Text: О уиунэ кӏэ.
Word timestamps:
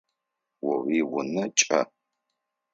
О 0.69 0.71
уиунэ 0.83 1.43
кӏэ. 1.57 1.79